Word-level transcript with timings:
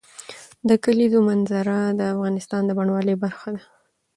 د 0.69 0.69
کلیزو 0.83 1.19
منظره 1.29 1.77
د 1.99 2.01
افغانستان 2.13 2.61
د 2.65 2.71
بڼوالۍ 2.77 3.15
برخه 3.23 3.49
ده. 3.55 3.63